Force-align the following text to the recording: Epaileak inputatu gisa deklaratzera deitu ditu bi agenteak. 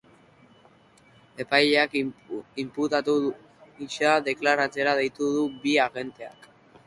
Epaileak 1.43 1.91
inputatu 2.63 3.15
gisa 3.81 4.15
deklaratzera 4.29 4.95
deitu 5.01 5.31
ditu 5.35 5.63
bi 5.67 5.75
agenteak. 5.87 6.51